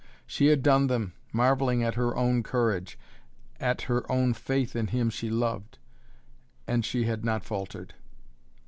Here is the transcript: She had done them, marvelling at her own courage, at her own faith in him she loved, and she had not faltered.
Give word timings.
She 0.25 0.47
had 0.47 0.63
done 0.63 0.87
them, 0.87 1.13
marvelling 1.31 1.83
at 1.83 1.93
her 1.93 2.15
own 2.15 2.41
courage, 2.41 2.97
at 3.59 3.81
her 3.83 4.11
own 4.11 4.33
faith 4.33 4.75
in 4.75 4.87
him 4.87 5.11
she 5.11 5.29
loved, 5.29 5.77
and 6.65 6.83
she 6.83 7.03
had 7.03 7.23
not 7.23 7.45
faltered. 7.45 7.93